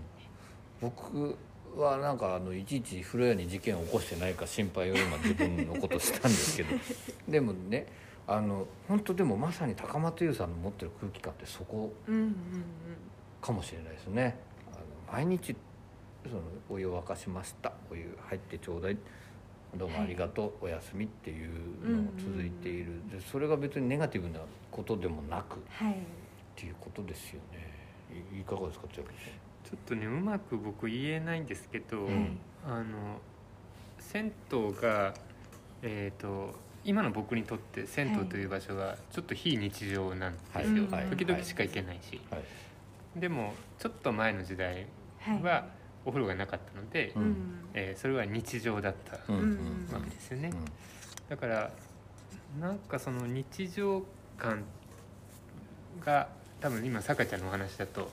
[0.81, 1.37] 僕
[1.77, 6.71] はなんかあのいちいち風呂屋に事件を起こしてないか心配を今自分のことしたんですけど。
[7.29, 7.87] でもね
[8.27, 11.93] あの本当でもまさに高松優さんの持ってる空気感ってそこ
[13.41, 14.37] かもしれないですね。
[14.73, 14.77] あ
[15.13, 15.57] の毎日
[16.25, 17.73] そのお湯を沸かしました。
[17.91, 18.97] お湯入ってちょうだい
[19.77, 25.97] どうもありがとう、おやすみっていうのが続いている、でそれが別にネガティブなことでもなくっはい。
[26.55, 27.73] ていうことですよね。
[28.37, 29.31] いいかがですか千秋さ
[29.65, 32.15] ちょっとねうまく僕言えないんですけど、はい。
[32.67, 33.19] あの
[33.99, 35.15] 銭湯が
[35.83, 36.55] えっ、と
[36.85, 41.03] 今の僕にとって銭湯という場所がちょっと非日常なんですよ、はい。
[41.05, 41.07] はい。
[41.11, 42.41] 時々しか行けないし、んは
[43.17, 43.21] い。
[43.21, 44.87] でもちょっと前の時代
[45.21, 45.43] はい。
[45.43, 45.67] は
[46.05, 47.23] お風呂がなかったので、うん。
[47.23, 47.37] うん
[47.75, 49.21] えーそれは日常だったわ
[50.05, 50.65] けですよね、うん。
[51.29, 51.71] だから
[52.61, 54.03] なんかその日常
[54.37, 54.63] 感
[56.05, 56.29] が
[56.61, 58.11] 多分今さかちゃんのお話だと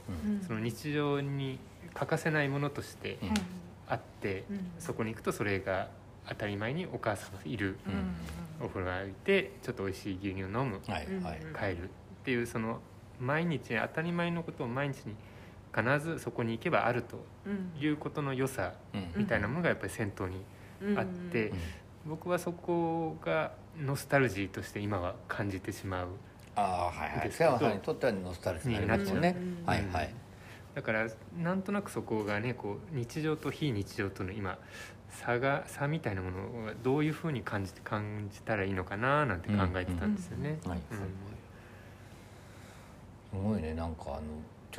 [0.47, 1.59] その日常に
[1.93, 3.17] 欠かせないものとして
[3.87, 4.71] あって、うん。
[4.79, 5.89] そこに行くとそれが
[6.27, 7.77] 当たり前にお母さんがいる。
[7.87, 8.65] うん。
[8.65, 10.81] お風呂がいてちょっと美味しい牛乳を飲む。
[10.87, 11.39] はいうんはい。
[11.57, 11.87] 帰るっ
[12.23, 12.79] ていうその
[13.19, 15.15] 毎日当たり前のことを毎日に
[15.75, 17.71] 必ずそこに行けばあるとうん。
[17.81, 19.11] いうことの良さうん。
[19.15, 20.43] みたいなものがやっぱり銭湯に
[20.81, 21.51] うんあって、
[22.07, 26.07] 僕はそこがノスタルジーとして今は感じてしまう
[26.55, 27.31] ああはいはい。
[27.31, 29.35] 山さんにとってはノスタルジーになりますもんね。
[29.37, 29.65] うん。
[29.65, 30.13] はいはい。
[30.75, 31.07] だから
[31.41, 34.57] なんとなくそこがねこう日常と非日常との今
[35.09, 40.59] 差が差みたいなものをどういうふうに感じて感じたらいいのかななんて考えてたんですよね。
[40.63, 40.69] す
[43.35, 43.73] ごいね。
[43.73, 44.21] なんかあの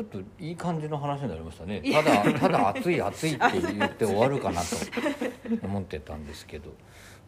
[0.00, 1.82] ちょっといい感じの話になりましたね。
[1.92, 4.76] ただただ暑い暑いって言って終わるかなと
[5.62, 6.72] 思ってたんですけど。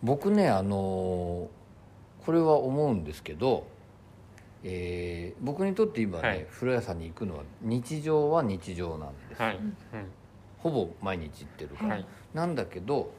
[0.02, 1.50] 僕ねあの
[2.24, 3.66] これは思うんですけど、
[4.64, 6.46] えー僕にとって今ね、はい。
[6.50, 9.60] 風呂屋さんに行くのは日常は日常なんです、はい、
[10.58, 12.06] ほぼ毎日行ってるから、はい。
[12.32, 13.12] なんだけど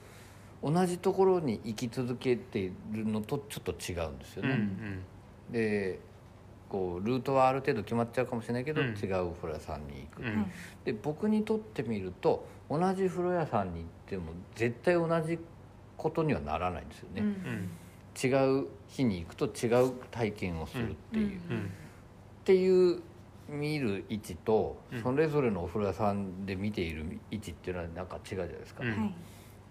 [0.63, 5.03] 同じところに行き続けているのとちょっと違うんですようんうね、ん。
[5.51, 5.99] で
[6.73, 8.88] こうルートはある程度決まっちゃうかもしれないけど、うん。
[8.88, 10.51] 違う風呂屋さんに行く、うん。
[10.83, 15.38] で僕にとってみると同じ風呂屋さんに行っても絶対同じ
[15.95, 17.69] ことにはならないんですよね、うん。
[18.21, 21.71] 違う日に行くと違う体験をするっていう、っうん。
[22.43, 23.01] ていう
[23.47, 25.03] 見る位置と、うん。
[25.03, 28.89] それぞれのお風呂屋さんで見ている位置っていうのはなんか違うじゃないですか、うん。
[28.89, 29.13] はい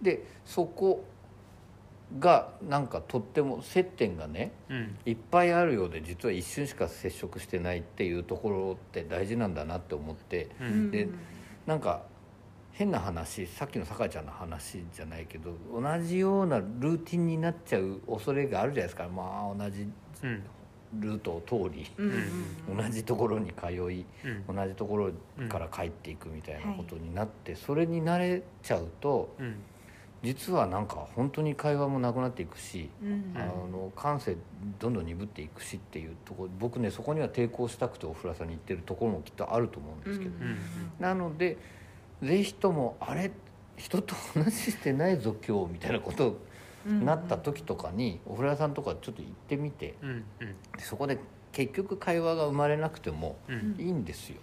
[0.00, 1.04] でそこ
[2.18, 4.96] がなんかとっても接点がねうん。
[5.06, 10.70] いっぱいあるようで実は一瞬しか接触してないっていうところって大事なんだなって思ってううん。
[10.88, 11.08] んで
[11.66, 12.02] なんか
[12.72, 19.08] 変な話さっきの酒井ちゃんの話じゃないけど同じようなルーティンになっちゃう恐れがあるじゃないですか。
[19.08, 19.86] まあ同じ
[20.22, 20.42] うん。
[21.00, 22.12] ルートを通りうん。
[22.68, 22.76] うん。
[22.76, 24.04] 同じところに通い
[24.48, 24.56] うん。
[24.56, 25.10] 同じところ
[25.48, 29.56] から帰っていくみたいなことになってそれに慣れちゃうとうん
[30.22, 33.32] 実はなんか本当に会話もなくなっていくしうん。
[33.34, 34.36] あの感性
[34.78, 40.58] どんどん鈍っていくしっていうところ僕ねそこには抵抗したくてお風呂屋さんに行ってるところもきっとあると思うんですけど、うん
[41.00, 41.58] なので
[42.22, 43.32] ぜひともあれ
[43.76, 46.38] 人と話してないぞ今日みたいなこと
[46.86, 50.24] になった時とかにお風呂屋さんとかちょっと行ってみてうんうん。
[50.38, 51.18] でそこで
[51.50, 53.76] 結局会話が生まれなくてもうん。
[53.78, 54.36] いいんですよ。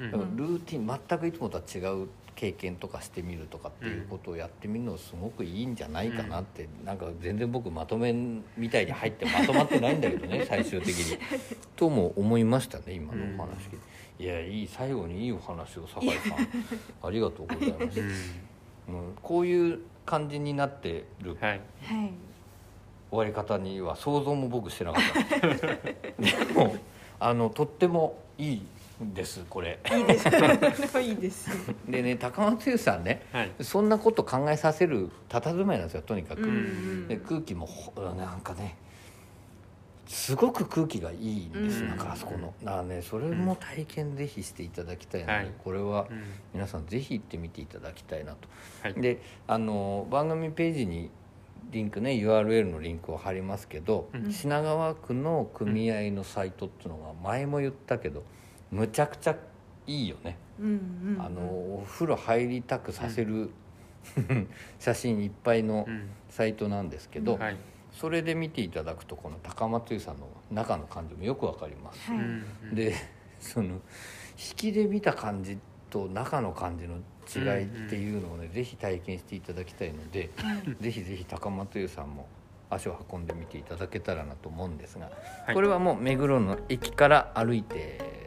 [0.00, 0.10] うん。
[0.10, 2.08] だからルーティン全くいつもとは違う
[2.40, 8.14] 経験とかしてみるとかっていうことをやってみるのすごくいいんじゃないかなって、なんか全然僕まとめ
[8.56, 11.18] みたいに入ってまとまってないんだけどね 最終的に。
[11.76, 13.78] とも思いましたね今のお話聞い
[14.16, 16.48] て、いやいい最後にいいお話を酒井さん。
[17.06, 21.60] ありがとうございます、ううん、こういう感じになってるはい。
[23.10, 25.46] 終わり方には想像も僕してなかった。
[26.46, 26.74] でも
[27.18, 28.66] あのとってもいい
[29.00, 29.78] ですこれ。
[29.90, 30.28] いいです。
[31.00, 31.50] いいです
[31.88, 33.52] でね高松優さんねはい。
[33.60, 38.76] そんなこと考えさせる佇まいなんですよとにかく、うんで空気もほなんかね
[40.06, 41.88] すごく空気がいいんです、うん。
[41.88, 42.52] なんかあそこの。
[42.64, 45.52] だからねそれも体験ぜひしていただきたいので、はい。
[45.62, 46.22] これはうん。
[46.52, 48.48] 皆さんぜひ行ってみていただきたいなと。
[48.82, 48.94] はい。
[49.00, 51.10] であの番組ページに
[51.70, 54.32] リンクね URL のリンクを貼りますけど、うん。
[54.32, 58.24] 品川区の組合のサイトっていうのが前も言ったけど
[58.70, 59.36] むちゃくちゃ
[59.86, 61.22] いいよね、うんうんうん。
[61.22, 63.50] あのお風呂入りたくさせる、
[64.78, 66.10] 写真いっぱいのうん。
[66.30, 67.56] サイトなんですけど、はい。
[67.92, 71.98] それで見ていただくとこの高松湯さんの中の感じもよくわかります、
[72.72, 72.94] で
[73.40, 73.80] その引
[74.54, 75.58] きで見た感じ
[75.90, 80.30] と中の感じの違いっていうのをね、ぜひ体験していただきたいので、
[80.80, 82.28] ぜひぜひ高松湯さんも
[82.70, 85.10] 足を運んでみていただけたらなと思うんですが、
[85.46, 85.54] はい。
[85.56, 88.19] これはもう目黒の駅から歩いて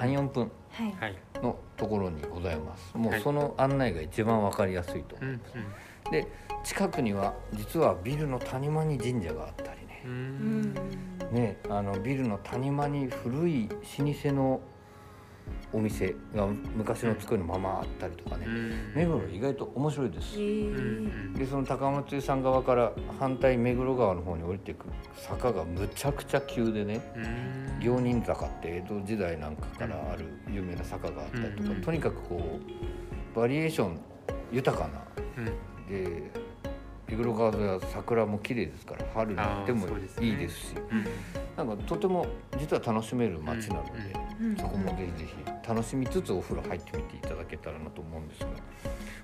[0.00, 0.94] 34分はい。
[1.00, 1.16] はい。
[1.42, 2.96] のところにございます。
[2.96, 5.40] もうはいその案内が一番わかりやすいとうんうん。
[6.10, 6.26] で
[6.64, 10.02] 近くには実はビルの谷間に神社があったりね。
[11.32, 13.76] ねあのビルの谷間に古い老
[14.12, 14.60] 舗の
[15.72, 18.92] お店が昔の作りのままあったりとかね、うん。
[18.94, 27.80] 目黒意外と面白いです、でその高松湯さん側から反対目黒川の方に降りていく坂がむちゃくちゃ急でねうん。
[27.80, 31.80] 行人坂って江戸時代なんかからある有名な坂があったりとか、うん。
[31.80, 32.58] とにかくこ
[33.34, 33.98] うバリエーション
[34.52, 35.00] 豊かな
[35.38, 35.44] うん。
[35.88, 36.30] で
[37.08, 39.86] 目黒川沿いは桜も綺麗ですから春に行っても
[40.20, 40.74] いいですし。
[40.90, 41.04] うん
[41.64, 42.26] なんかとても
[42.58, 43.90] 実は楽しめる街なので、
[44.40, 44.56] うん。
[44.56, 48.46] そこもぜひぜひ楽しみつつお風呂入ってみていただけたらなと思うんですが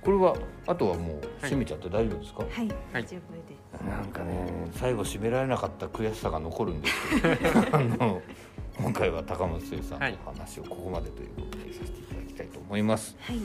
[0.03, 2.69] これはあとはもう閉めちゃって大丈夫ですか、はい。
[2.93, 8.23] 大丈夫ですなんかね最後締められなかった悔しさが残るんですけど あの
[8.79, 13.39] 今回は高松生さんのお話をここまでということでさせていただきたいと思います、はい。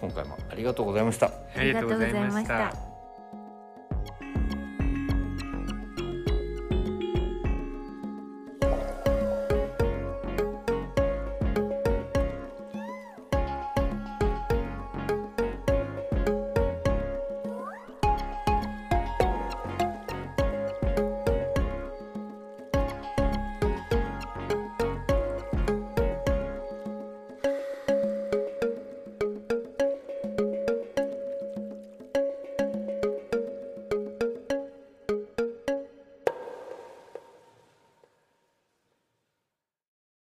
[0.00, 1.32] 今回もありがとうございました。
[1.56, 2.87] ありがとうございました